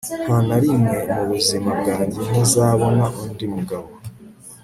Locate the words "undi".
3.23-3.45